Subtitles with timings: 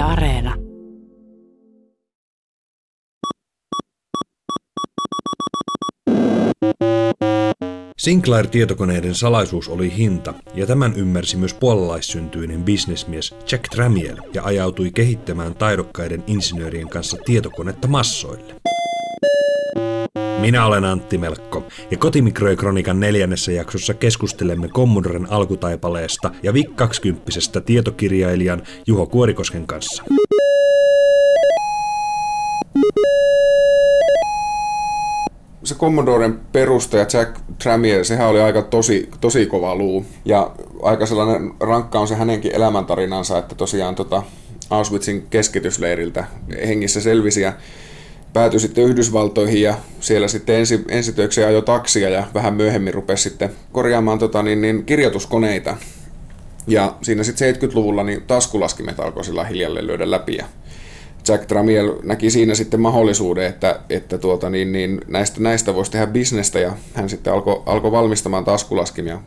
[0.00, 0.54] Areena.
[7.98, 15.54] Sinclair-tietokoneiden salaisuus oli hinta, ja tämän ymmärsi myös puolalaissyntyinen bisnesmies Jack Tramiel ja ajautui kehittämään
[15.54, 18.54] taidokkaiden insinöörien kanssa tietokonetta massoille.
[20.40, 28.62] Minä olen Antti Melkko, ja Kotimikroikronikan neljännessä jaksossa keskustelemme Commodoren alkutaipaleesta ja VIC 20 tietokirjailijan
[28.86, 30.04] Juho Kuorikosken kanssa.
[35.64, 40.06] se Commodoren perustaja Jack Tramiel, sehän oli aika tosi, tosi kova luu.
[40.24, 40.50] Ja
[40.82, 44.22] aika sellainen rankka on se hänenkin elämäntarinansa, että tosiaan tota
[44.70, 46.24] Auschwitzin keskitysleiriltä
[46.66, 47.52] hengissä selvisi ja
[48.32, 53.50] päätyi sitten Yhdysvaltoihin ja siellä sitten ensi, ensitöikseen ajoi taksia ja vähän myöhemmin rupesi sitten
[53.72, 55.76] korjaamaan tota, niin, niin, kirjoituskoneita.
[56.66, 60.44] Ja siinä sitten 70-luvulla niin taskulaskimet alkoi sillä hiljalleen lyödä läpi ja
[61.28, 66.06] Jack Tramiel näki siinä sitten mahdollisuuden, että, että tuota, niin, niin näistä, näistä voisi tehdä
[66.06, 69.20] bisnestä ja hän sitten alkoi alko valmistamaan taskulaskimia.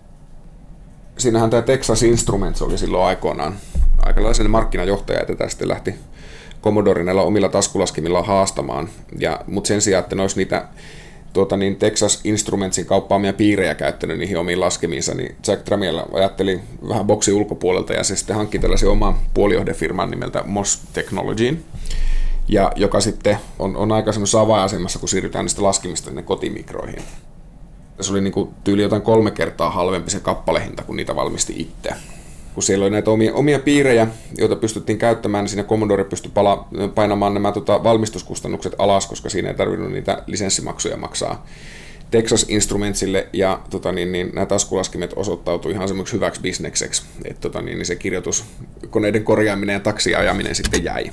[1.18, 3.56] Siinähän tämä Texas Instruments oli silloin aikoinaan
[4.06, 5.96] aikalaisen markkinajohtaja, että tästä lähti
[6.64, 8.90] Commodore näillä omilla taskulaskimilla haastamaan.
[9.20, 10.68] Ja, mutta sen sijaan, että ne olisi niitä
[11.34, 17.06] tuota, niin Texas Instrumentsin kauppaamia piirejä käyttänyt niihin omiin laskemiinsa, niin Jack Tramiel ajatteli vähän
[17.06, 21.64] boksi ulkopuolelta ja se sitten hankki tällaisen oman puolijohdefirman nimeltä Moss Technologyin,
[22.48, 27.04] ja joka sitten on, on aika semmoisessa avainasemassa, kun siirrytään niistä laskemista sinne kotimikroihin.
[28.02, 31.94] Se oli niin kuin tyyli jotain kolme kertaa halvempi se kappalehinta, kun niitä valmisti itse
[32.54, 36.68] kun siellä oli näitä omia, omia piirejä, joita pystyttiin käyttämään, niin siinä Commodore pystyi pala,
[36.96, 41.46] painamaan nämä tota, valmistuskustannukset alas, koska siinä ei tarvinnut niitä lisenssimaksuja maksaa
[42.12, 47.62] Texas Instrumentsille, ja tota, niin, niin, nämä taskulaskimet osoittautui ihan semmoiksi hyväksi bisnekseksi, että tota,
[47.62, 48.46] niin, niin se kirjoitus,
[48.90, 51.12] koneiden korjaaminen ja taksiajaminen sitten jäi.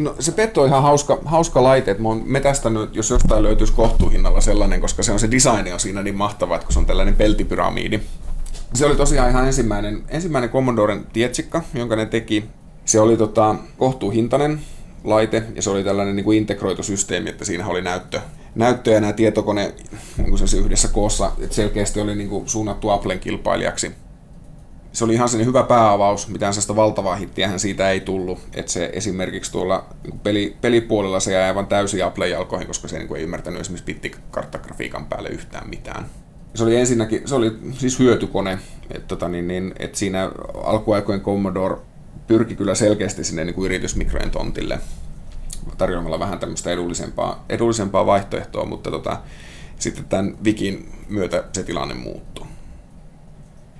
[0.00, 3.72] No se Petto on ihan hauska, hauska laite, että mä oon metästänyt, jos jostain löytyisi
[3.72, 6.86] kohtuuhinnalla sellainen, koska se on se design on siinä niin mahtava, että kun se on
[6.86, 8.00] tällainen peltipyramiidi.
[8.74, 12.44] Se oli tosiaan ihan ensimmäinen, ensimmäinen Commodoren tietsikka, jonka ne teki.
[12.84, 14.60] Se oli tota, kohtuuhintainen
[15.04, 18.20] laite ja se oli tällainen niin kuin integroitu systeemi, että siinä oli näyttö,
[18.54, 19.74] näyttö ja nämä tietokone
[20.16, 23.92] niin kuin se yhdessä koossa, että selkeästi oli niin kuin suunnattu Applen kilpailijaksi
[24.92, 28.90] se oli ihan sen hyvä pääavaus, mitään sellaista valtavaa hittiähän siitä ei tullut, että se
[28.92, 33.84] esimerkiksi tuolla niin peli, pelipuolella se jäi aivan täysin Apple-jalkoihin, koska se ei ymmärtänyt esimerkiksi
[33.84, 36.06] bittikarttagrafiikan päälle yhtään mitään.
[36.54, 38.58] Se oli ensinnäkin, se oli siis hyötykone,
[38.90, 40.30] että tota, niin, niin, et siinä
[40.64, 41.76] alkuaikojen Commodore
[42.26, 44.78] pyrki kyllä selkeästi sinne niin kuin yritysmikrojen tontille
[45.78, 49.20] tarjoamalla vähän tämmöistä edullisempaa, edullisempaa vaihtoehtoa, mutta tota,
[49.78, 52.46] sitten tämän Vikin myötä se tilanne muuttui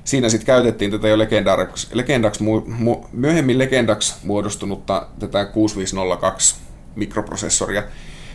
[0.04, 6.56] siinä sitten käytettiin tätä jo legendaksi, legendaksi mu, myöhemmin legendaksi muodostunutta tätä 6502
[6.94, 7.82] mikroprosessoria,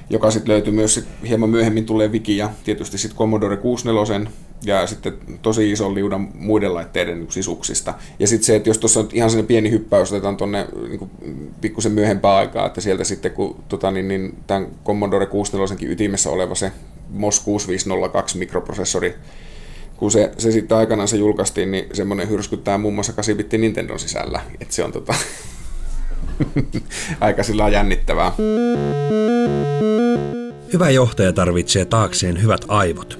[0.09, 4.87] joka sitten löytyi myös sit hieman myöhemmin tulee Wiki ja tietysti sitten Commodore 64 ja
[4.87, 7.93] sitten tosi iso liudan muiden laitteiden sisuksista.
[8.19, 11.09] Ja sitten se, että jos tuossa on ihan sellainen pieni hyppäys, otetaan tuonne niin
[11.61, 16.55] pikkusen myöhempää aikaa, että sieltä sitten kun tota, niin, niin, tämän Commodore 64 ytimessä oleva
[16.55, 16.71] se
[17.09, 19.15] MOS 6502 mikroprosessori
[19.97, 24.41] kun se, se sitten aikanaan se julkaistiin, niin semmoinen hyrskyttää muun muassa 8-bitti Nintendon sisällä.
[24.61, 25.13] Että se on tota,
[27.21, 28.31] aika sillä jännittävää.
[30.73, 33.19] Hyvä johtaja tarvitsee taakseen hyvät aivot.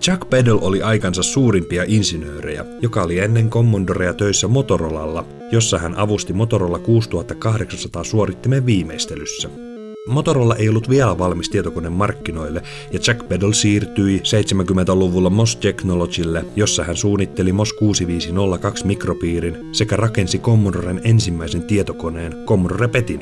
[0.00, 6.32] Chuck Peddle oli aikansa suurimpia insinöörejä, joka oli ennen Commodorea töissä Motorolalla, jossa hän avusti
[6.32, 9.69] Motorola 6800 suorittimen viimeistelyssä.
[10.06, 12.62] Motorola ei ollut vielä valmis tietokone markkinoille,
[12.92, 20.38] ja Jack Peddle siirtyi 70-luvulla MOS Technologylle, jossa hän suunnitteli MOS 6502 mikropiirin sekä rakensi
[20.38, 23.20] Commodoren ensimmäisen tietokoneen Commodore PETin.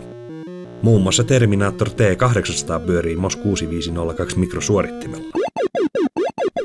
[0.82, 5.38] Muun muassa Terminator T800 pyörii MOS 6502 mikrosuorittimella.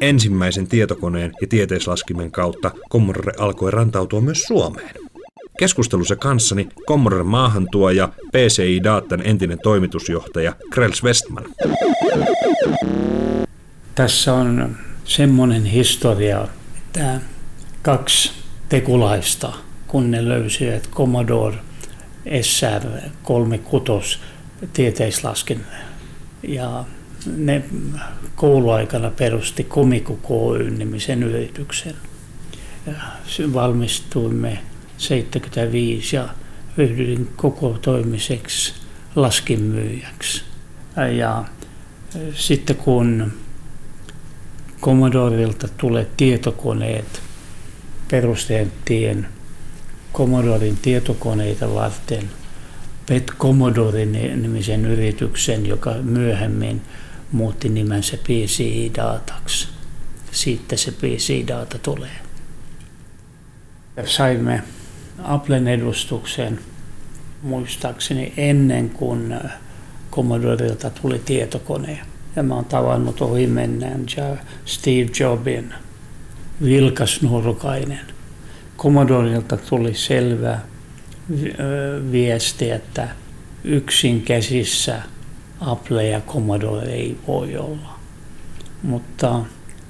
[0.01, 5.02] Ensimmäisen tietokoneen ja tieteislaskimen kautta Commodore alkoi rantautua myös Suomeen.
[5.59, 11.45] Keskustelussa kanssani Commodore maahantuoja, PCI Datan entinen toimitusjohtaja Krels Westman.
[13.95, 16.47] Tässä on semmoinen historia,
[16.77, 17.21] että
[17.81, 18.31] kaksi
[18.69, 19.53] tekulaista,
[19.88, 21.57] kun ne löysivät Commodore
[22.25, 24.19] SR36
[24.73, 25.61] tieteislaskin
[26.47, 26.85] ja
[27.38, 27.63] ne
[28.35, 31.95] kouluaikana perusti Komiku K-nimisen yrityksen.
[32.88, 32.94] Ja
[33.53, 34.59] valmistuimme
[35.03, 36.29] 75 ja
[36.77, 38.73] ryhdyin koko toimiseksi
[39.15, 40.44] laskinmyyjäksi.
[41.17, 41.44] Ja
[42.33, 43.33] sitten kun
[44.81, 47.21] Commodorilta tulee tietokoneet
[48.11, 49.25] perustettiin
[50.13, 52.29] Commodoren tietokoneita varten
[53.05, 56.81] Pet Commodore nimisen yrityksen, joka myöhemmin
[57.31, 59.67] muutti nimensä PCI-dataksi.
[60.31, 62.15] Siitä se PCI-data tulee.
[64.05, 64.63] Saimme
[65.24, 66.60] Applen edustuksen
[67.42, 69.36] muistaakseni ennen kuin
[70.12, 72.00] Commodorelta tuli tietokone.
[72.36, 74.06] Ja mä oon tavannut ohi mennään
[74.65, 75.74] Steve Jobin,
[76.63, 78.00] vilkas nurkainen.
[78.77, 80.60] Commodorilta tuli selvä
[82.12, 83.10] viesti, että
[83.63, 85.01] yksin käsissä
[85.60, 88.00] Apple ja Commodore ei voi olla.
[88.83, 89.39] Mutta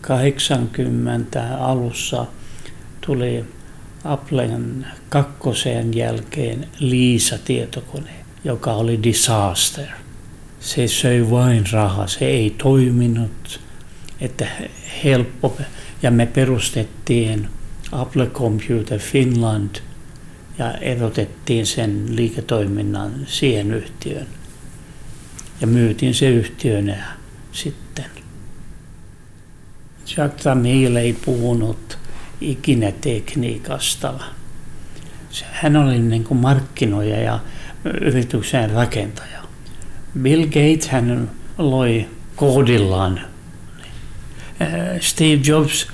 [0.02, 2.25] 80 alussa
[3.06, 3.46] tuli
[4.04, 8.12] Applen kakkoseen jälkeen Liisa-tietokone,
[8.44, 9.88] joka oli disaster.
[10.60, 13.60] Se söi vain rahaa, se ei toiminut,
[14.22, 14.48] että
[15.04, 15.58] helppo.
[16.02, 17.50] Ja me perustettiin
[17.92, 19.76] Apple Computer Finland
[20.58, 24.28] ja erotettiin sen liiketoiminnan siihen yhtiön.
[25.62, 27.18] Ja myytiin se yhtiönä
[27.52, 28.06] sitten.
[30.18, 31.98] Jacques Tramil ei puhunut
[32.44, 34.13] ikinä tekniikasta.
[35.51, 37.40] Hän oli niin kuin markkinoija ja
[38.01, 39.44] yrityksen rakentaja.
[40.19, 43.22] Bill Gates hän loi koodillaan.
[45.01, 45.88] Steve Jobs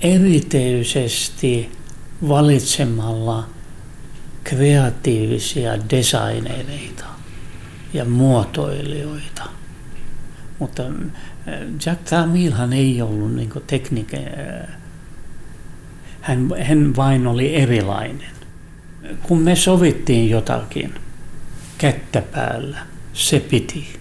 [0.00, 1.72] erityisesti
[2.28, 3.48] valitsemalla
[4.44, 7.04] kreatiivisia designereita
[7.92, 9.44] ja muotoilijoita.
[10.58, 10.82] Mutta
[11.86, 14.20] Jack Tramilhan ei ollut niin tekniikan
[16.28, 18.30] hän, hän vain oli erilainen.
[19.22, 20.94] Kun me sovittiin jotakin
[21.78, 22.78] kättä päällä,
[23.12, 23.98] se piti.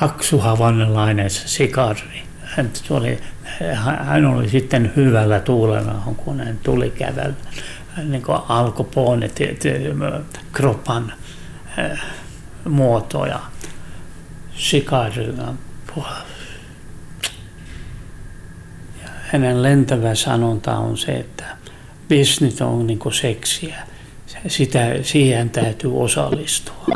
[0.00, 2.22] Paksu havannelainen sikari.
[2.42, 3.18] Hän, oli,
[4.04, 7.34] hän oli sitten hyvällä tuulella, kun hän tuli kävellä.
[8.04, 8.86] Niin kuin alkoi
[10.52, 11.12] kropan
[11.78, 12.00] äh,
[12.68, 13.40] muotoja.
[14.54, 15.54] Sikarina
[19.32, 21.44] hänen lentävä sanonta on se, että
[22.08, 23.76] business on niin kuin seksiä.
[24.46, 26.86] Sitä, siihen täytyy osallistua.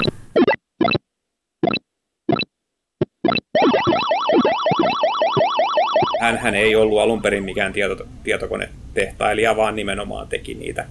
[6.20, 10.86] Hän, hän ei ollut alun perin mikään tieto, tietokonetehtailija, vaan nimenomaan teki niitä,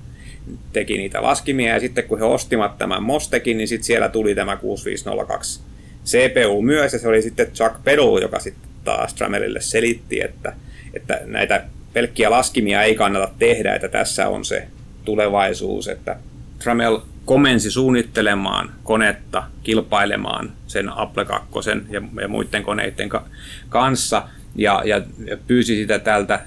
[0.74, 1.74] teki niitä laskimia.
[1.74, 5.62] Ja sitten kun he ostivat tämän Mostekin, niin sitten siellä tuli tämä 6502
[6.06, 10.54] CPU myös, ja se oli sitten Chuck Peddle, joka sitten taas Tramelille selitti, että
[10.96, 11.64] että näitä
[11.94, 14.68] pelkkiä laskimia ei kannata tehdä, että tässä on se
[15.06, 16.16] tulevaisuus, että
[16.60, 21.50] Tramel komensi suunnittelemaan konetta kilpailemaan sen Apple 2
[21.90, 23.26] ja, ja muiden koneiden ka-
[23.70, 25.02] kanssa ja, ja,
[25.48, 26.42] pyysi sitä tältä äh,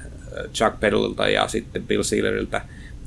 [0.55, 2.61] Chuck Peddlelta ja sitten Bill Sealerilta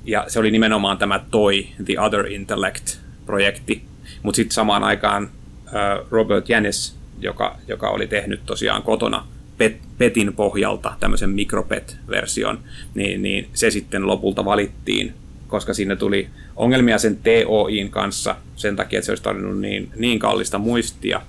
[0.05, 3.83] ja se oli nimenomaan tämä TOI, The Other Intellect-projekti,
[4.23, 5.29] mutta sitten samaan aikaan
[5.67, 9.27] äh, Robert Janis, joka, joka oli tehnyt tosiaan kotona
[9.61, 12.59] pet, PETin pohjalta tämmöisen mikropet-version,
[12.95, 15.13] niin, niin se sitten lopulta valittiin,
[15.47, 20.19] koska sinne tuli ongelmia sen TOIin kanssa sen takia, että se olisi tarvinnut niin, niin
[20.19, 21.21] kallista muistia,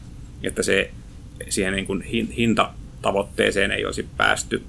[0.43, 0.91] että se
[1.49, 2.03] siihen niin kuin
[2.37, 4.63] hintatavoitteeseen ei olisi päästy.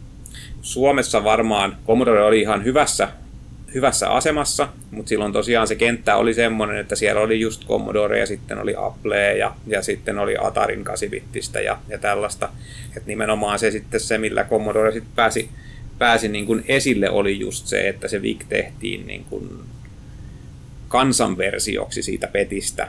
[0.62, 3.10] Suomessa varmaan Commodore oli ihan hyvässä
[3.74, 8.26] hyvässä asemassa, mutta silloin tosiaan se kenttä oli semmoinen, että siellä oli just Commodore ja
[8.26, 11.10] sitten oli Apple ja, ja sitten oli Atarin 8
[11.66, 12.50] ja, ja tällaista.
[12.98, 15.50] Et nimenomaan se sitten se, millä Commodore sitten pääsi,
[15.98, 19.50] pääsi niin kuin esille oli just se, että se VIC tehtiin niin kuin
[20.88, 22.88] kansanversioksi siitä petistä.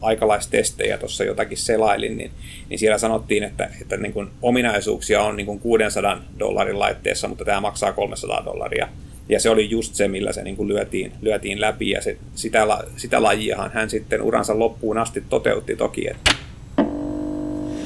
[0.00, 2.30] Aikalaistestejä tuossa jotakin selailin, niin,
[2.68, 7.44] niin siellä sanottiin, että, että niin kuin ominaisuuksia on niin kuin 600 dollarin laitteessa, mutta
[7.44, 8.88] tämä maksaa 300 dollaria
[9.28, 12.66] ja se oli just se, millä se niin kuin lyötiin, lyötiin läpi, ja se, sitä,
[12.96, 16.10] sitä lajiahan hän sitten uransa loppuun asti toteutti toki.
[16.10, 16.34] Että.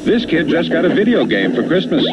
[0.04, 2.06] This kid just got a video game for Christmas.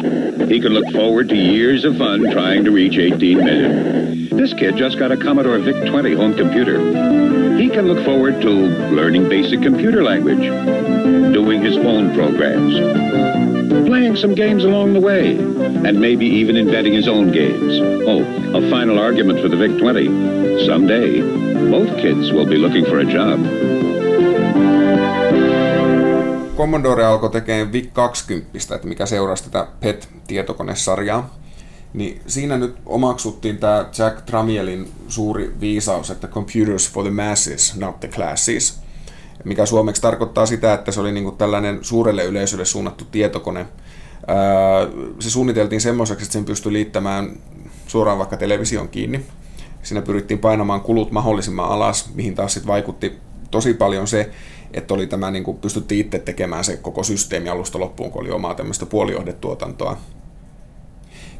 [0.48, 4.36] He can look forward to years of fun trying to reach 18 million.
[4.36, 6.78] This kid just got a Commodore VIC-20 home computer.
[7.56, 8.50] He can look forward to
[8.94, 10.44] learning basic computer language,
[11.32, 12.74] doing his own programs,
[13.96, 15.38] playing some games along the way,
[15.88, 17.72] and maybe even inventing his own games.
[18.06, 18.22] Oh,
[18.58, 20.66] a final argument for the VIC-20.
[20.66, 21.22] Someday,
[21.70, 23.40] both kids will be looking for a job.
[26.56, 31.38] Commodore alkoi tekemään VIC-20, että mikä seurasi tätä PET-tietokonesarjaa.
[31.94, 38.00] Niin siinä nyt omaksuttiin tämä Jack Tramielin suuri viisaus, että computers for the masses, not
[38.00, 38.85] the classes
[39.46, 43.66] mikä suomeksi tarkoittaa sitä, että se oli niin kuin tällainen suurelle yleisölle suunnattu tietokone.
[45.18, 47.36] Se suunniteltiin semmoiseksi, että sen pystyi liittämään
[47.86, 49.26] suoraan vaikka television kiinni.
[49.82, 53.12] Siinä pyrittiin painamaan kulut mahdollisimman alas, mihin taas sitten vaikutti
[53.50, 54.30] tosi paljon se,
[54.72, 58.30] että oli tämä, niin kuin pystyttiin itse tekemään se koko systeemi alusta loppuun, kun oli
[58.30, 59.96] omaa tämmöistä puolijohdetuotantoa.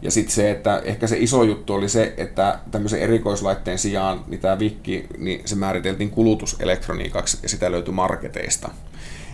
[0.03, 4.41] Ja sitten se, että ehkä se iso juttu oli se, että tämmöisen erikoislaitteen sijaan, niin
[4.41, 8.71] tämä Vikki, niin se määriteltiin kulutuselektroniikaksi ja sitä löytyi marketeista.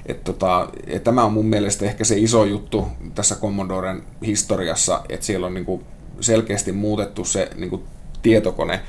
[0.07, 5.27] Et tota, et tämä on mun mielestä ehkä se iso juttu tässä Commodoren historiassa, että
[5.27, 5.83] siellä on niinku
[6.21, 7.83] selkeästi muutettu se niinku
[8.23, 8.81] tietokone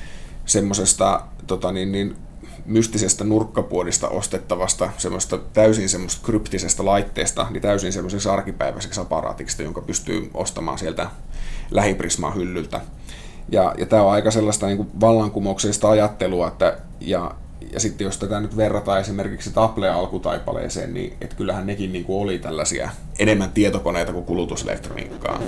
[0.45, 2.15] semmoisesta tota niin, niin,
[2.65, 10.29] mystisestä nurkkapuodista ostettavasta semmoista täysin semmoista kryptisestä laitteesta, niin täysin semmoiseksi arkipäiväiseksi aparaatiksi, jonka pystyy
[10.33, 11.09] ostamaan sieltä
[11.71, 12.81] lähiprisman hyllyltä.
[13.51, 17.31] Ja, ja tämä on aika sellaista niin kuin vallankumouksellista ajattelua, että, ja,
[17.73, 22.39] ja sitten jos tätä nyt verrataan esimerkiksi Apple-alkutaipaleeseen, niin et kyllähän nekin niin kuin oli
[22.39, 22.89] tällaisia
[23.19, 25.39] enemmän tietokoneita kuin kulutuselektroniikkaa.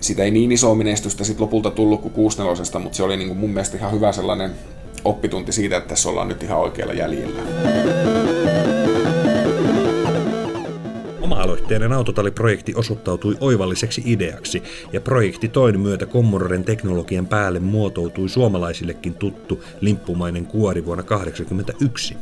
[0.00, 3.38] Sitä ei niin iso menestystä sitten lopulta tullut kuin 64, mutta se oli niin kuin
[3.38, 4.50] mun mielestä ihan hyvä sellainen
[5.04, 7.42] oppitunti siitä, että tässä ollaan nyt ihan oikealla jäljellä.
[11.68, 19.64] Oma-aloitteinen autotalliprojekti osoittautui oivalliseksi ideaksi, ja projekti toin myötä Commodoren teknologian päälle muotoutui suomalaisillekin tuttu
[19.80, 22.16] limppumainen kuori vuonna 1981.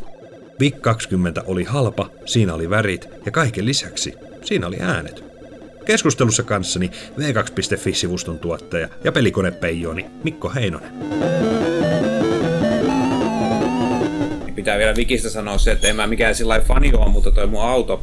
[0.61, 5.25] VIC 20 oli halpa, siinä oli värit ja kaiken lisäksi siinä oli äänet.
[5.85, 10.93] Keskustelussa kanssani V2.fi-sivuston tuottaja ja pelikonepeijoni Mikko Heinonen.
[14.55, 17.63] Pitää vielä Vikistä sanoa se, että en mä mikään sillä fani ole, mutta toi mun
[17.63, 18.03] auto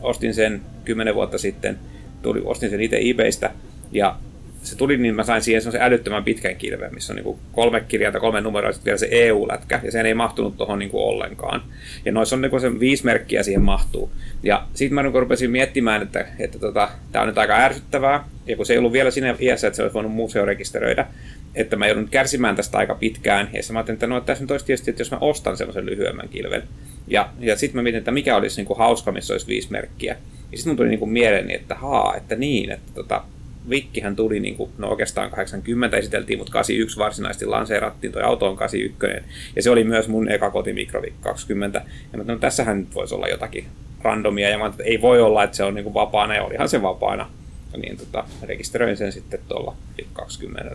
[0.00, 1.78] ostin sen kymmenen vuotta sitten,
[2.22, 3.50] tuli, ostin sen itse eBaystä,
[3.92, 4.16] ja
[4.62, 8.12] se tuli, niin mä sain siihen semmoisen älyttömän pitkän kirveen, missä on niin kolme kirjaa
[8.12, 11.62] tai kolme numeroa, sitten vielä se EU-lätkä, ja sen ei mahtunut tuohon niin ollenkaan.
[12.04, 14.10] Ja noissa on niin se viisi merkkiä siihen mahtuu.
[14.42, 18.56] Ja sitten mä niin rupesin miettimään, että, että tota, tämä on nyt aika ärsyttävää, ja
[18.56, 21.06] kun se ei ollut vielä siinä iässä, että se olisi voinut museorekisteröidä,
[21.54, 24.66] että mä joudun kärsimään tästä aika pitkään, ja mä ajattelin, että no tässä nyt olisi
[24.66, 26.62] tietysti, että jos mä ostan semmoisen lyhyemmän kilven,
[27.08, 30.16] ja, ja sitten mä mietin, että mikä olisi niin kuin hauska, missä olisi viisi merkkiä.
[30.52, 33.24] Ja sitten mun tuli niin kuin mieleeni, että haa, että niin, että tota,
[33.70, 38.56] Vikkihän tuli, niin kuin, no oikeastaan 80 esiteltiin, mutta 81 varsinaisesti lanseerattiin, toi auto on
[38.56, 41.84] 81, ja se oli myös mun eka kotimikrovik 20.
[42.12, 43.66] Ja mä no, tässähän nyt voisi olla jotakin
[44.02, 46.68] randomia, ja mä että ei voi olla, että se on niin kuin vapaana, ja olihan
[46.68, 47.30] se vapaana.
[47.76, 49.76] Niin tota, rekisteröin sen sitten tuolla
[50.12, 50.70] 20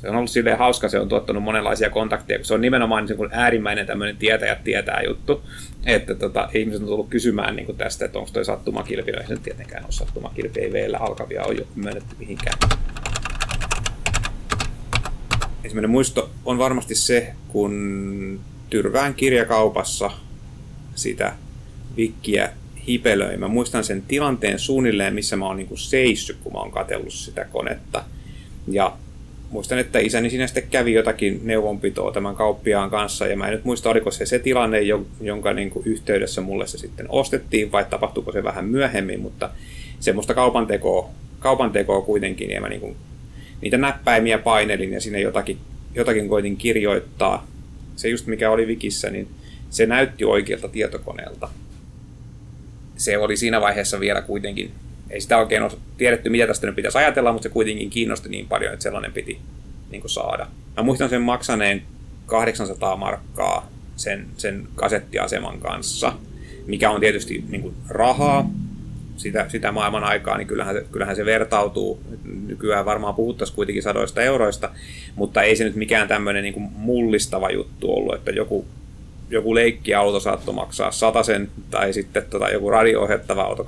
[0.00, 3.16] se on ollut silleen hauska, se on tuottanut monenlaisia kontakteja, kun se on nimenomaan niin
[3.16, 5.42] kuin äärimmäinen tämmöinen tietäjä tietää juttu,
[5.86, 9.26] että tota, ihmiset on tullut kysymään niin kuin tästä, että onko toi sattumakilpi, no ei
[9.26, 12.58] se tietenkään ole sattumakilpi, ei vielä alkavia ole myönnetty mihinkään.
[15.64, 18.40] Ensimmäinen muisto on varmasti se, kun
[18.70, 20.10] Tyrvään kirjakaupassa
[20.94, 21.32] sitä
[21.96, 22.52] vikkiä
[22.88, 23.36] hipelöi.
[23.36, 27.44] Mä muistan sen tilanteen suunnilleen, missä mä oon niin seissyt, kun mä oon katsellut sitä
[27.44, 28.04] konetta.
[28.68, 28.96] Ja
[29.50, 33.64] muistan, että isäni siinä sitten kävi jotakin neuvonpitoa tämän kauppiaan kanssa, ja mä en nyt
[33.64, 34.80] muista, oliko se se tilanne,
[35.20, 39.50] jonka niin kuin yhteydessä mulle se sitten ostettiin, vai tapahtuiko se vähän myöhemmin, mutta
[40.00, 42.96] semmoista kaupan tekoa, kaupan tekoa kuitenkin, ja mä niin kuin,
[43.60, 45.58] niitä näppäimiä painelin, ja sinne jotakin,
[45.94, 47.46] jotakin koitin kirjoittaa.
[47.96, 49.28] Se just mikä oli Wikissä, niin
[49.70, 51.48] se näytti oikealta tietokoneelta.
[52.96, 54.70] Se oli siinä vaiheessa vielä kuitenkin
[55.10, 58.48] ei sitä oikein ole tiedetty, mitä tästä nyt pitäisi ajatella, mutta se kuitenkin kiinnosti niin
[58.48, 59.38] paljon, että sellainen piti
[59.90, 60.46] niin kuin saada.
[60.76, 61.82] Mä muistan sen maksaneen
[62.26, 66.12] 800 markkaa sen, sen kasettiaseman kanssa,
[66.66, 68.50] mikä on tietysti niin kuin rahaa
[69.16, 72.00] sitä, sitä maailman aikaa, niin kyllähän se, kyllähän se vertautuu.
[72.46, 74.70] Nykyään varmaan puhuttaisiin kuitenkin sadoista euroista,
[75.16, 78.64] mutta ei se nyt mikään tämmöinen niin kuin mullistava juttu ollut, että joku
[79.30, 80.90] joku leikkiauto saattoi maksaa
[81.22, 83.66] sen tai sitten tota, joku radio-ohjattava auto 200-300.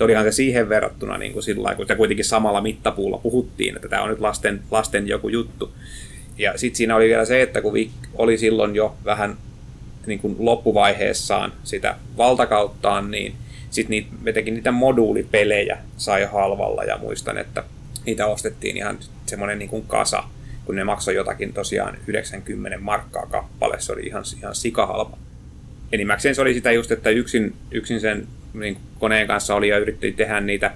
[0.00, 4.08] Olihan se siihen verrattuna niin kuin sillä kun kuitenkin samalla mittapuulla puhuttiin, että tämä on
[4.08, 5.72] nyt lasten, lasten joku juttu.
[6.38, 9.36] Ja sitten siinä oli vielä se, että kun Vic oli silloin jo vähän
[10.06, 13.34] niin kuin loppuvaiheessaan sitä valtakauttaan, niin
[13.70, 17.64] sitten niitä, me tekin niitä moduulipelejä sai halvalla ja muistan, että
[18.06, 20.22] niitä ostettiin ihan semmoinen niin kasa
[20.68, 25.18] kun ne maksoi jotakin tosiaan 90 markkaa kappale, se oli ihan, ihan sikahalpa.
[25.92, 30.12] Enimmäkseen se oli sitä just, että yksin, yksin sen niin koneen kanssa oli ja yritti
[30.12, 30.72] tehdä niitä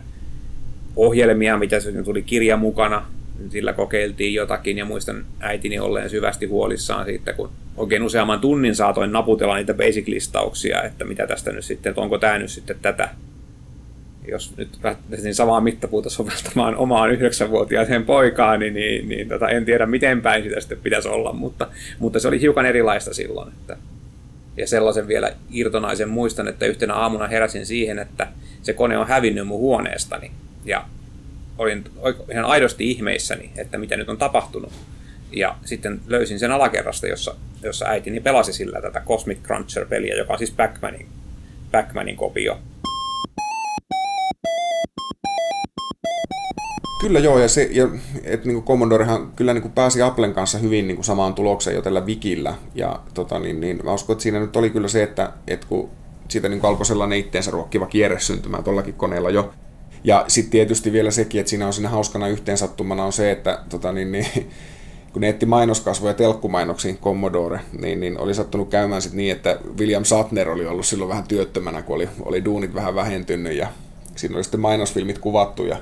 [0.97, 3.07] ohjelmia, mitä se tuli kirja mukana,
[3.49, 9.13] sillä kokeiltiin jotakin ja muistan äitini olleen syvästi huolissaan siitä, kun oikein useamman tunnin saatoin
[9.13, 13.09] naputella niitä basic-listauksia, että mitä tästä nyt sitten, että onko tämä nyt sitten tätä
[14.29, 19.87] jos nyt lähtisin samaa mittapuuta soveltamaan omaan yhdeksänvuotiaaseen poikaan, niin, niin, niin tota, en tiedä
[19.87, 23.49] miten päin sitä sitten pitäisi olla, mutta, mutta se oli hiukan erilaista silloin.
[23.49, 23.77] Että,
[24.57, 28.29] ja sellaisen vielä irtonaisen muistan, että yhtenä aamuna heräsin siihen, että
[28.63, 30.31] se kone on hävinnyt mun huoneestani.
[30.65, 30.85] Ja
[31.59, 31.85] olin
[32.31, 34.73] ihan aidosti ihmeissäni, että mitä nyt on tapahtunut.
[35.33, 40.39] Ja sitten löysin sen alakerrasta, jossa, jossa äitini pelasi sillä tätä Cosmic Cruncher-peliä, joka on
[40.39, 41.07] siis Pac-Manin,
[41.73, 42.59] Pac-Manin kopio.
[47.03, 47.89] Kyllä joo, ja, se, ja
[48.25, 51.83] että niin Commodorehan kyllä niin kuin pääsi Applen kanssa hyvin niin kuin samaan tulokseen jo
[51.83, 55.33] tällä Wikillä, ja tota, niin, niin, mä uskon, että siinä nyt oli kyllä se, että,
[55.49, 55.91] että kun
[56.29, 59.53] siitä niin alkoi sellainen itteensä ruokkiva kierre syntymään tuollakin koneella jo,
[60.05, 63.93] ja sitten tietysti vielä sekin, että siinä on siinä hauskana yhteensattumana on se, että tota,
[63.93, 64.51] niin, niin,
[65.13, 70.05] kun ne etti mainoskasvoja telkkumainoksiin Commodore, niin, niin oli sattunut käymään sitten niin, että William
[70.05, 73.69] Satner oli ollut silloin vähän työttömänä, kun oli, oli duunit vähän vähentynyt ja
[74.17, 75.77] siinä oli sitten mainosfilmit kuvattu ja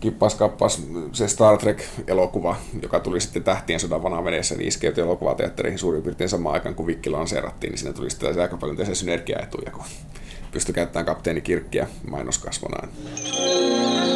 [0.00, 0.82] kippas kappas
[1.12, 6.54] se Star Trek-elokuva, joka tuli sitten Tähtien sodan vanavedessä, niin iskeytyi elokuvateatteriin suurin piirtein samaan
[6.54, 9.84] aikaan, kun Vikki lanseerattiin, niin siinä tuli sitten aika paljon tässä synergiaetuja, kun
[10.52, 12.88] pystyi käyttämään kapteeni Kirkkiä mainoskasvonaan.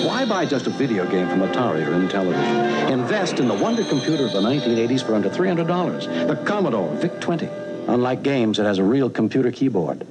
[0.05, 2.91] Why buy just a video game from Atari or in television?
[2.93, 6.27] Invest in the wonder computer of the 1980s for under $300.
[6.27, 7.49] The Commodore VIC-20.
[7.89, 10.07] Unlike games, it has a real computer keyboard.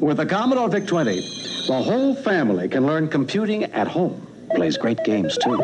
[0.00, 4.25] With the Commodore VIC-20, the whole family can learn computing at home.
[4.54, 5.58] Plays great games too.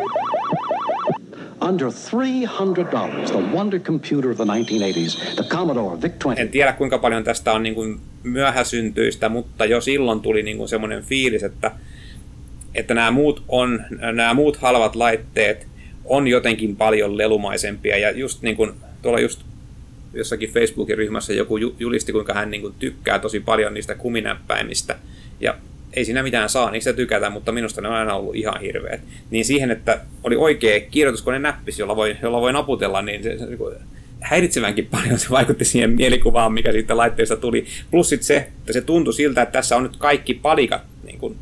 [1.61, 6.39] Under $300, the wonder computer of the 1980s, the Commodore VIC-20.
[6.39, 10.69] En tiedä kuinka paljon tästä on niin kuin myöhäsyntyistä, mutta jo silloin tuli niin kuin
[10.69, 11.71] semmoinen fiilis, että,
[12.75, 15.67] että nämä, muut on, nämä muut halvat laitteet
[16.05, 17.97] on jotenkin paljon lelumaisempia.
[17.97, 18.71] Ja just niin kuin,
[19.01, 19.41] tuolla just
[20.13, 24.95] jossakin Facebookin ryhmässä joku julisti, kuinka hän niin kuin tykkää tosi paljon niistä kuminäppäimistä.
[25.39, 25.55] Ja
[25.95, 29.01] ei siinä mitään saa, niistä tykätä, mutta minusta ne on aina ollut ihan hirveät.
[29.29, 33.45] Niin siihen, että oli oikea kirjoituskone näppis, jolla voi, jolla voi naputella, niin se, se
[33.45, 33.59] niin
[34.19, 37.65] häiritsevänkin paljon se vaikutti siihen mielikuvaan, mikä siitä laitteesta tuli.
[37.91, 41.35] Plus sit se, että se tuntui siltä, että tässä on nyt kaikki palikat, niin kuin,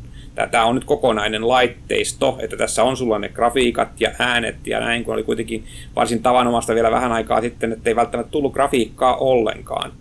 [0.50, 5.04] tämä on nyt kokonainen laitteisto, että tässä on sulla ne grafiikat ja äänet ja näin,
[5.04, 5.64] kun oli kuitenkin
[5.96, 9.92] varsin tavanomasta vielä vähän aikaa sitten, että ei välttämättä tullut grafiikkaa ollenkaan.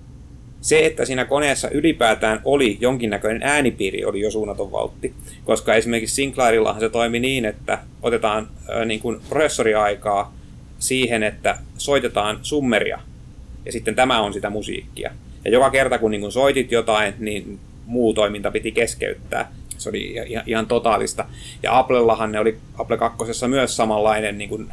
[0.61, 6.81] Se, että siinä koneessa ylipäätään oli jonkinnäköinen äänipiiri, oli jo suunnaton valtti, koska esimerkiksi Sinclairillahan
[6.81, 10.33] se toimi niin, että otetaan äh, niin kuin prosessoriaikaa
[10.79, 12.99] siihen, että soitetaan summeria,
[13.65, 15.11] ja sitten tämä on sitä musiikkia.
[15.45, 19.51] Ja joka kerta, kun niin kun soitit jotain, niin muu toiminta piti keskeyttää.
[19.77, 21.25] Se oli ihan, ihan totaalista.
[21.63, 24.69] Ja Applellahan ne oli Apple 2 myös samanlainen niin kuin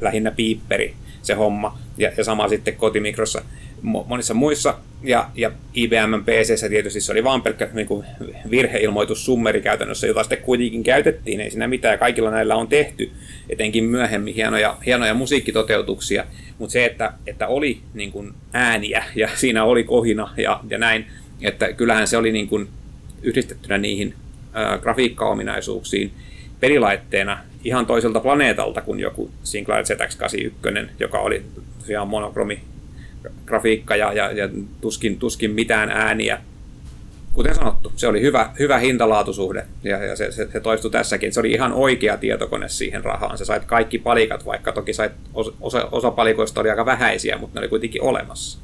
[0.00, 1.78] lähinnä piipperi se homma.
[1.98, 3.42] Ja, ja sama sitten kotimikrossa
[3.82, 4.74] monissa muissa.
[5.02, 8.06] Ja, ja IBM PC tietysti se oli vaan pelkkä niin kuin
[8.50, 11.40] virheilmoitus summeri käytännössä, jota sitten kuitenkin käytettiin.
[11.40, 11.98] Ei siinä mitään.
[11.98, 13.10] Kaikilla näillä on tehty,
[13.48, 16.24] etenkin myöhemmin hienoja, hienoja musiikkitoteutuksia.
[16.58, 21.06] Mutta se, että, että oli niin kuin ääniä ja siinä oli kohina ja, ja näin,
[21.42, 22.68] että kyllähän se oli niin kuin
[23.22, 24.14] yhdistettynä niihin
[24.52, 26.12] ää, grafiikkaominaisuuksiin
[26.60, 31.42] pelilaitteena ihan toiselta planeetalta kuin joku Sinclair ZX81, joka oli
[31.78, 32.60] tosiaan monokromi
[33.46, 34.48] grafiikka ja, ja, ja
[34.80, 36.38] tuskin, tuskin mitään ääniä.
[37.32, 41.32] Kuten sanottu, se oli hyvä, hyvä hintalaatusuhde ja, ja se, se, se toistui tässäkin.
[41.32, 43.38] Se oli ihan oikea tietokone siihen rahaan.
[43.38, 45.12] Se sait kaikki palikat, vaikka toki sait
[45.60, 48.58] osa, osa palikoista oli aika vähäisiä, mutta ne oli kuitenkin olemassa.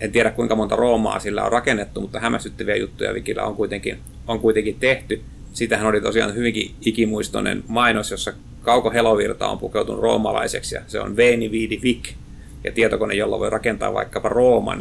[0.00, 4.40] En tiedä kuinka monta roomaa sillä on rakennettu, mutta hämmästyttäviä juttuja Wikillä on kuitenkin, on
[4.40, 5.22] kuitenkin tehty.
[5.52, 11.16] Sitähän oli tosiaan hyvinkin ikimuistoinen mainos, jossa Kauko Helovirta on pukeutunut roomalaiseksi ja se on
[11.16, 12.14] Veini Viidi Vik,
[12.64, 14.78] ja tietokone, jolla voi rakentaa vaikkapa Rooman.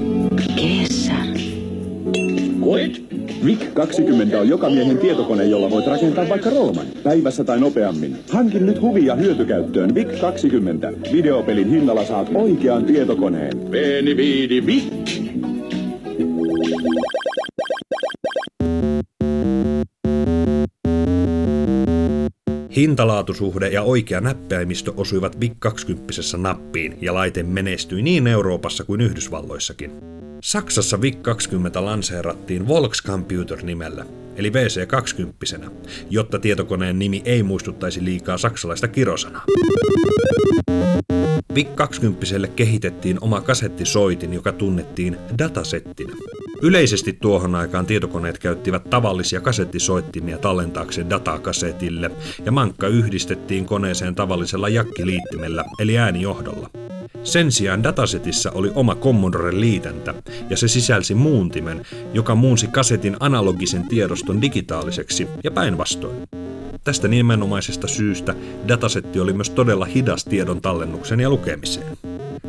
[2.62, 3.04] Koet?
[3.46, 6.86] VIC 20 on joka miehen tietokone, jolla voit rakentaa vaikka Rooman.
[7.04, 8.18] Päivässä tai nopeammin.
[8.30, 10.92] Hankin nyt huvia hyötykäyttöön VIC 20.
[11.14, 13.72] Videopelin hinnalla saat oikean tietokoneen.
[13.72, 15.03] Veeni viidi VIC.
[22.76, 29.92] Hintalaatusuhde ja oikea näppäimistö osuivat VIC 20 nappiin ja laite menestyi niin Euroopassa kuin Yhdysvalloissakin.
[30.44, 34.06] Saksassa VIC 20 lanseerattiin Volkscomputer nimellä,
[34.36, 35.70] eli VC20,
[36.10, 39.44] jotta tietokoneen nimi ei muistuttaisi liikaa saksalaista kirosanaa.
[41.56, 46.14] VIC 20 kehitettiin oma kasettisoitin, joka tunnettiin datasettinä.
[46.64, 52.12] Yleisesti tuohon aikaan tietokoneet käyttivät tavallisia kasettisoittimia tallentaakseen dataa kasetille,
[52.46, 56.70] ja mankka yhdistettiin koneeseen tavallisella jakkiliittimellä, eli äänijohdolla.
[57.24, 60.14] Sen sijaan datasetissä oli oma Commodore-liitäntä,
[60.50, 66.18] ja se sisälsi muuntimen, joka muunsi kasetin analogisen tiedoston digitaaliseksi, ja päinvastoin.
[66.84, 68.36] Tästä nimenomaisesta syystä
[68.68, 71.98] datasetti oli myös todella hidas tiedon tallennuksen ja lukemiseen.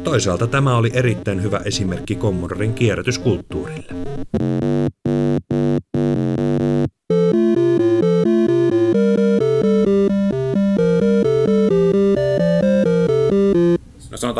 [0.05, 3.94] Toisaalta tämä oli erittäin hyvä esimerkki Commodoren kierrätyskulttuurille.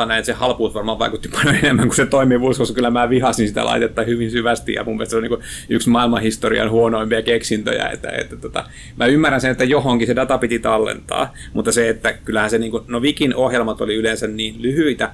[0.05, 3.11] Sanotaan näin, että se halpuus varmaan vaikutti paljon enemmän kuin se toimivuus, koska kyllä mä
[3.11, 7.89] vihasin sitä laitetta hyvin syvästi ja mun mielestä se on niin yksi maailmanhistorian huonoimpia keksintöjä.
[7.89, 8.65] Että, että tota,
[8.97, 12.71] mä ymmärrän sen, että johonkin se data piti tallentaa, mutta se, että kyllähän se, niin
[12.71, 15.11] kuin, no Vikin ohjelmat oli yleensä niin lyhyitä,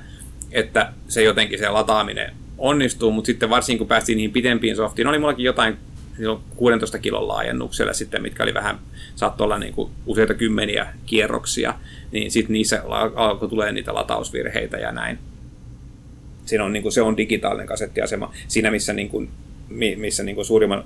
[0.53, 5.19] että se jotenkin se lataaminen onnistuu, mutta sitten varsinkin kun päästiin niihin pidempiin softiin, oli
[5.19, 5.77] mullakin jotain
[6.57, 8.79] 16 kilon laajennuksella sitten, mitkä oli vähän,
[9.15, 11.75] saattoi olla niin kuin useita kymmeniä kierroksia,
[12.13, 12.83] niin sitten niissä
[13.15, 15.19] alkoi tulee niitä latausvirheitä ja näin.
[16.45, 18.33] Siinä on, niin kuin, se on digitaalinen kasettiasema.
[18.49, 19.31] Siinä, missä, niin kuin,
[19.97, 20.85] missä niin kuin suurimman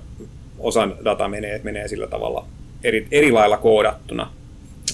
[0.59, 2.45] osan data menee, menee sillä tavalla
[2.83, 4.31] eri, eri lailla koodattuna.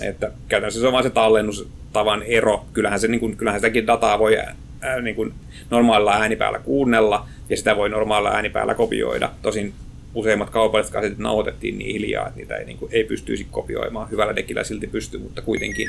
[0.02, 2.65] Että käytännössä se on vain se tallennustavan ero.
[2.74, 5.34] Kyllähän, se, niin kuin, kyllähän sitäkin dataa voi ää, niin kuin
[5.70, 9.32] normaalilla äänipäällä kuunnella, ja sitä voi normaalilla äänipäällä kopioida.
[9.41, 9.74] Tosin
[10.13, 14.12] useimmat kaupalliset kasetit nauhoitettiin niin hiljaa, että niitä ei, niin kuin, ei pystyisi kopioimaan.
[14.12, 15.88] Hyvällä dekillä silti pystyy, mutta kuitenkin.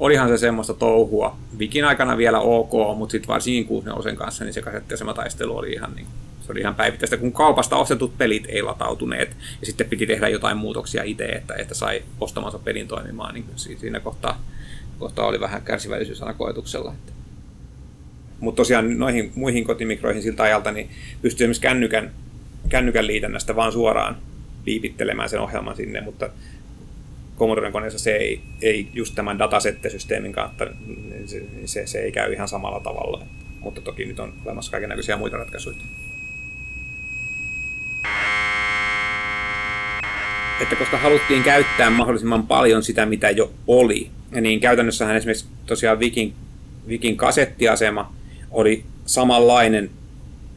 [0.00, 1.36] Olihan se semmoista touhua.
[1.58, 6.06] Vikin aikana vielä ok, mutta sitten varsinkin kuusnelosen kanssa, niin se kasettiasemataistelu oli ihan niin
[6.46, 10.56] se oli ihan päivittäistä, kun kaupasta ostetut pelit ei latautuneet, ja sitten piti tehdä jotain
[10.56, 14.42] muutoksia itse, että, että sai ostamansa pelin toimimaan, niin siinä kohtaa,
[14.98, 16.94] kohtaa oli vähän kärsivällisyys aina koetuksella.
[18.40, 20.90] Mutta tosiaan noihin muihin kotimikroihin siltä ajalta niin
[21.22, 22.10] pystyy esimerkiksi kännykän,
[22.68, 24.16] kännykän liitännästä vaan suoraan
[24.64, 26.30] piipittelemään sen ohjelman sinne, mutta
[27.38, 32.32] Commodoren koneessa se ei, ei just tämän datasette-systeemin kautta, niin se, se, se ei käy
[32.32, 33.26] ihan samalla tavalla.
[33.60, 35.76] Mutta toki nyt on olemassa kaikenlaisia muita ratkaisuja.
[40.60, 46.34] Että koska haluttiin käyttää mahdollisimman paljon sitä, mitä jo oli, niin käytännössähän esimerkiksi tosiaan Vikin,
[46.88, 48.14] Vikin kasettiasema
[48.50, 49.90] oli samanlainen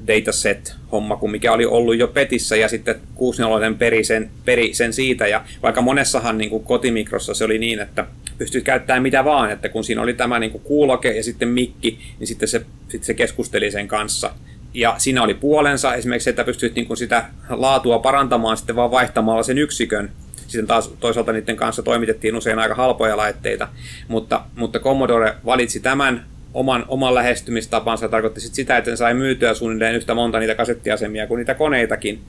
[0.07, 5.27] dataset-homma kuin mikä oli ollut jo Petissä ja sitten 64 peri sen, peri sen siitä
[5.27, 8.05] ja vaikka monessahan niin kuin kotimikrossa se oli niin, että
[8.37, 11.99] pystyt käyttämään mitä vaan, että kun siinä oli tämä niin kuin kuuloke ja sitten mikki,
[12.19, 14.31] niin sitten se, sitten se keskusteli sen kanssa.
[14.73, 19.43] Ja siinä oli puolensa esimerkiksi, että pystyt niin kuin sitä laatua parantamaan sitten vaan vaihtamalla
[19.43, 20.11] sen yksikön.
[20.47, 23.67] Sitten taas toisaalta niiden kanssa toimitettiin usein aika halpoja laitteita,
[24.07, 26.25] mutta, mutta Commodore valitsi tämän
[26.55, 31.37] oman, oman lähestymistapansa tarkoitti sit sitä, että sai myytyä suunnilleen yhtä monta niitä kasettiasemia kuin
[31.37, 32.19] niitä koneitakin.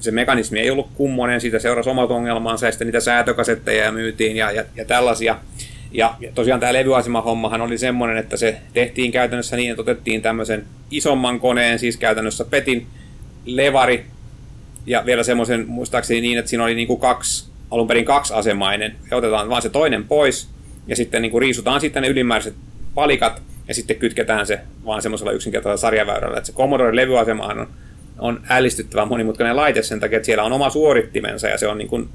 [0.00, 4.52] Se mekanismi ei ollut kummonen, siitä seurasi omat ongelmansa ja sitten niitä säätökasetteja myytiin ja,
[4.52, 5.38] ja, ja tällaisia.
[5.92, 10.64] Ja, ja tosiaan tämä levyasema-hommahan oli semmoinen, että se tehtiin käytännössä niin, että otettiin tämmöisen
[10.90, 12.86] isomman koneen, siis käytännössä Petin
[13.44, 14.04] levari,
[14.86, 18.96] ja vielä semmoisen muistaakseni niin, että siinä oli niin kuin kaksi, alun perin kaksi asemainen,
[19.10, 20.48] ja otetaan vaan se toinen pois,
[20.86, 22.54] ja sitten niin kuin riisutaan sitten ne ylimääräiset
[22.96, 26.36] palikat ja sitten kytketään se vaan semmoisella yksinkertaisella sarjaväyrällä.
[26.36, 27.68] Että se Commodore levyasemahan on,
[28.18, 31.88] on ällistyttävän monimutkainen laite sen takia, että siellä on oma suorittimensa ja se on, niin
[31.88, 32.08] kuin,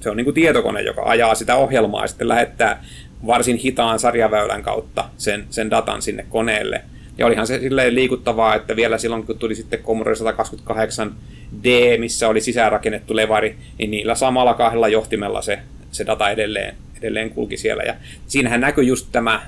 [0.00, 2.84] se on niin kuin tietokone, joka ajaa sitä ohjelmaa ja sitten lähettää
[3.26, 6.82] varsin hitaan sarjaväylän kautta sen, sen datan sinne koneelle.
[7.18, 12.40] Ja olihan se silleen liikuttavaa, että vielä silloin kun tuli sitten Commodore 128D, missä oli
[12.40, 15.58] sisäänrakennettu levari, niin niillä samalla kahdella johtimella se,
[15.90, 17.82] se data edelleen, edelleen kulki siellä.
[17.82, 17.94] Ja
[18.26, 19.42] siinähän näkyy just tämä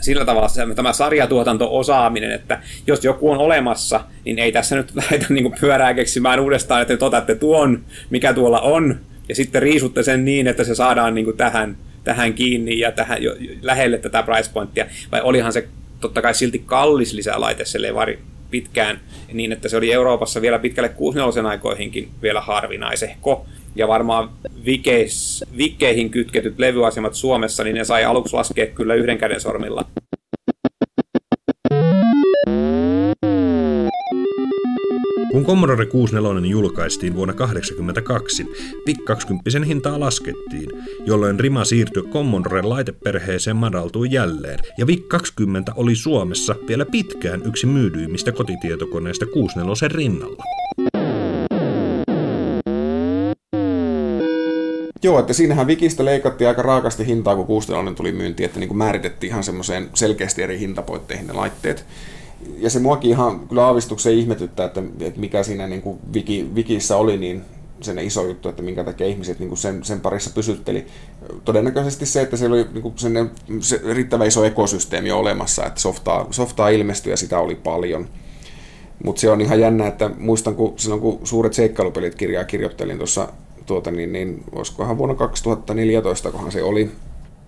[0.00, 5.54] sillä tavalla tämä sarjatuotanto-osaaminen, että jos joku on olemassa, niin ei tässä nyt lähdetä niin
[5.60, 10.46] pyörää keksimään uudestaan, että te otatte tuon, mikä tuolla on, ja sitten riisutte sen niin,
[10.46, 14.86] että se saadaan niin tähän, tähän kiinni ja tähän jo, lähelle tätä price pointtia.
[15.12, 15.68] Vai olihan se
[16.00, 18.18] totta kai silti kallis lisälaite se levari
[18.52, 19.00] pitkään,
[19.32, 24.30] niin että se oli Euroopassa vielä pitkälle 64 aikoihinkin vielä harvinaisehko ja varmaan
[24.66, 29.84] vikeis, vikeihin kytketyt levyasemat Suomessa, niin ne sai aluksi laskea kyllä yhden käden sormilla.
[35.42, 38.46] Kun Commodore 64 julkaistiin vuonna 1982,
[38.86, 40.70] VIC 20 hintaa laskettiin,
[41.06, 47.66] jolloin rima siirtyi Commodore laiteperheeseen madaltui jälleen, ja VIC 20 oli Suomessa vielä pitkään yksi
[47.66, 50.42] myydyimmistä kotitietokoneista 64 rinnalla.
[55.02, 58.78] Joo, että siinähän Wikistä leikattiin aika raakasti hintaa, kun 64 tuli myyntiin, että niin kuin
[58.78, 61.84] määritettiin ihan semmoiseen selkeästi eri hintapoitteihin ne laitteet.
[62.58, 66.96] Ja se muakin ihan kyllä aavistuksen ihmetyttää, että, että mikä siinä niin kuin Wiki, Wikissä
[66.96, 67.44] oli niin
[67.80, 70.86] sen iso juttu, että minkä takia ihmiset niin kuin sen, sen parissa pysytteli.
[71.44, 76.26] Todennäköisesti se, että siellä oli niin kuin sen, se riittävä iso ekosysteemi olemassa, että softaa,
[76.30, 78.08] softaa ilmestyi ja sitä oli paljon.
[79.04, 83.28] Mutta se on ihan jännä, että muistan, kun silloin kun suuret seikkailupelit kirjaa kirjoittelin tuossa
[83.66, 86.90] tuota, niin, niin olisikohan vuonna 2014, kohan se oli,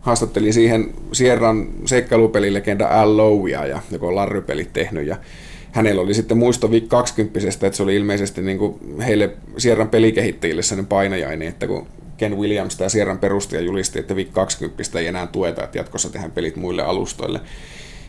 [0.04, 5.16] haastattelin siihen Sierran seikkailupelilegenda Al Lowia, ja, joka on Larry-pelit tehnyt, ja
[5.72, 10.62] hänellä oli sitten muisto VIC 20 että se oli ilmeisesti niin kuin heille Sierran pelikehittäjille
[10.62, 11.86] sellainen painajainen, että kun
[12.16, 16.32] Ken Williams, tämä Sierran perustaja, julisti, että VIC 20 ei enää tueta, että jatkossa tehdään
[16.32, 17.40] pelit muille alustoille.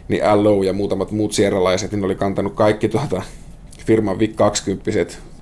[0.08, 3.22] Niin LO ja muutamat muut sierralaiset, niin oli kantanut kaikki tuota
[3.86, 4.92] firman VIC 20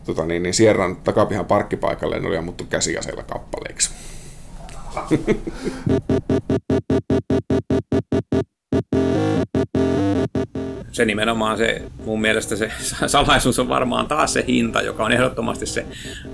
[0.06, 3.90] tota niin, niin Sierran takapihan parkkipaikalle ne oli ammuttu käsiaseilla kappaleiksi.
[10.94, 12.72] se nimenomaan se, mun mielestä se
[13.08, 15.86] salaisuus on varmaan taas se hinta, joka on ehdottomasti se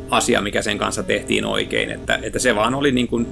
[0.09, 1.91] asia, mikä sen kanssa tehtiin oikein.
[1.91, 3.27] Että, että se vaan oli niin kuin,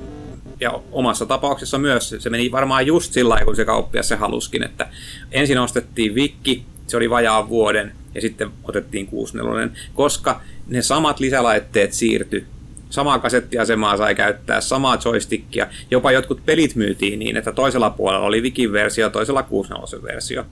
[0.60, 4.64] ja omassa tapauksessa myös, se meni varmaan just sillä lailla, kun se kauppias se haluskin,
[4.64, 4.88] että
[5.32, 11.94] ensin ostettiin vikki, se oli vajaa vuoden, ja sitten otettiin 64, koska ne samat lisälaitteet
[11.94, 12.46] siirtyi
[12.90, 15.68] samaa kasettiasemaa sai käyttää, samaa joystickia.
[15.92, 20.46] Jopa jotkut pelit myytiin niin, että toisella puolella oli Vikin versio, toisella 64 versio.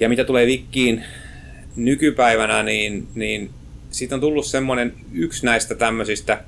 [0.00, 1.04] Ja mitä tulee Vikkiin
[1.76, 3.50] nykypäivänä, niin, niin
[3.90, 6.44] siitä on tullut semmoinen yksi näistä tämmöisistä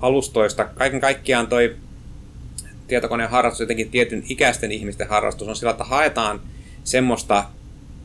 [0.00, 0.64] alustoista.
[0.64, 1.76] Kaiken kaikkiaan toi
[2.88, 6.40] tietokoneen harrastus, jotenkin tietyn ikäisten ihmisten harrastus, on sillä, että haetaan
[6.84, 7.44] semmoista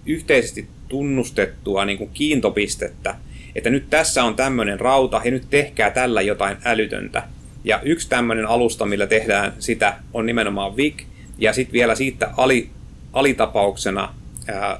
[0.05, 3.15] yhteisesti tunnustettua niin kuin kiintopistettä,
[3.55, 7.23] että nyt tässä on tämmöinen rauta ja nyt tehkää tällä jotain älytöntä.
[7.63, 11.03] Ja yksi tämmöinen alusta, millä tehdään sitä, on nimenomaan VIC,
[11.37, 12.69] ja sitten vielä siitä ali,
[13.13, 14.79] alitapauksena ää,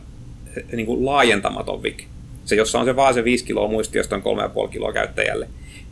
[0.71, 2.04] niin kuin laajentamaton VIC.
[2.45, 4.24] Se, jossa on se vaan se 5 kiloa muistiosta on
[4.65, 5.47] 3,5 kiloa käyttäjälle.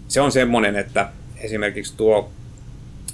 [0.07, 2.31] Se on semmoinen, että esimerkiksi tuo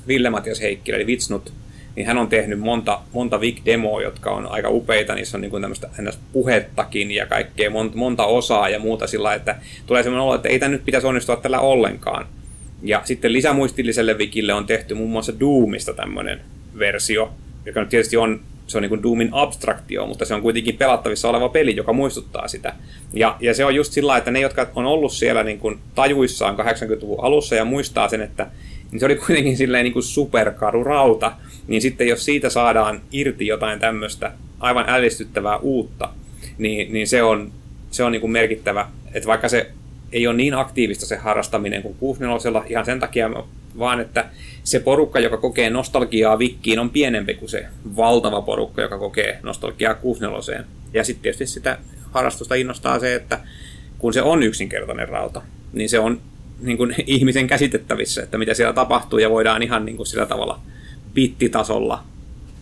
[0.08, 1.54] Ville Matias Heikkilä, eli Vitsnut,
[1.96, 5.62] niin hän on tehnyt monta, monta VIC-demoa, jotka on aika upeita, niissä on niin kuin
[5.62, 10.50] tämmöistä puhettakin ja kaikkea, monta, monta osaa ja muuta sillä, että tulee semmoinen olo, että
[10.50, 12.28] ei tämä nyt pitäisi onnistua tällä ollenkaan.
[12.84, 16.42] Ja sitten lisämuistilliselle Vikille on tehty muun muassa Doomista tämmöinen
[16.80, 17.34] versio,
[17.66, 21.30] joka nyt tietysti on se on niin kuin Doomin abstraktio, mutta se on kuitenkin pelattavissa
[21.30, 22.74] oleva peli, joka muistuttaa sitä.
[23.14, 26.56] Ja, ja se on just sillä että ne, jotka on ollut siellä niin kuin tajuissaan
[26.60, 28.48] 80-luvun alussa ja muistaa sen, että
[28.92, 31.32] niin se oli kuitenkin silleen niin kuin superkaru rauta,
[31.68, 36.10] niin sitten jos siitä saadaan irti jotain tämmöistä aivan ällistyttävää uutta,
[36.58, 37.52] niin, niin se on,
[37.92, 39.72] se on niin kuin merkittävä, että vaikka se
[40.12, 43.30] ei ole niin aktiivista se harrastaminen kuin 64 ihan sen takia
[43.80, 44.26] vaan että
[44.64, 49.94] se porukka, joka kokee nostalgiaa vikkiin, on pienempi kuin se valtava porukka, joka kokee nostalgiaa
[49.94, 51.78] 64 Ja sitten tietysti sitä
[52.12, 53.40] harrastusta innostaa se, että
[53.98, 55.42] kun se on yksinkertainen rauta,
[55.74, 56.22] niin se on
[56.62, 60.60] niin kuin ihmisen käsitettävissä, että mitä siellä tapahtuu, ja voidaan ihan niin kuin sillä tavalla
[61.14, 62.04] bittitasolla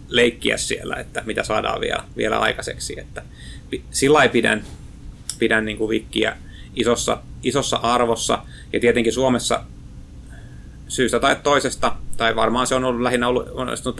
[0.09, 2.99] leikkiä siellä, että mitä saadaan vielä, vielä aikaiseksi.
[2.99, 3.23] Että
[3.91, 4.63] sillä pidän,
[5.39, 6.37] pidän niin kuin vikkiä
[6.75, 8.39] isossa, isossa arvossa,
[8.73, 9.63] ja tietenkin Suomessa
[10.93, 13.47] syystä tai toisesta, tai varmaan se on ollut lähinnä ollut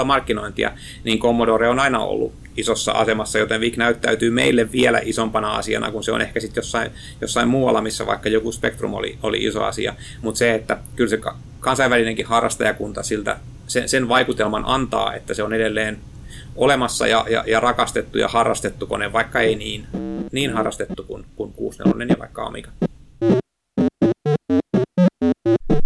[0.05, 0.71] markkinointia,
[1.03, 6.03] niin Commodore on aina ollut isossa asemassa, joten VIC näyttäytyy meille vielä isompana asiana, kun
[6.03, 9.95] se on ehkä sitten jossain, jossain muualla, missä vaikka joku Spectrum oli, oli iso asia.
[10.21, 11.19] Mutta se, että kyllä se
[11.59, 15.97] kansainvälinenkin harrastajakunta siltä sen, sen vaikutelman antaa, että se on edelleen
[16.55, 19.87] olemassa ja, ja, ja rakastettu ja harrastettu kone, vaikka ei niin,
[20.31, 22.71] niin harrastettu kuin, kuin 64 ja vaikka Amiga.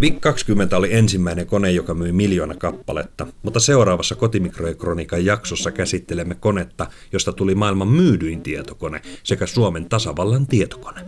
[0.01, 7.33] VIC-20 oli ensimmäinen kone, joka myi miljoona kappaletta, mutta seuraavassa Kotimikrokronikan jaksossa käsittelemme konetta, josta
[7.33, 11.01] tuli maailman myydyin tietokone sekä Suomen tasavallan tietokone.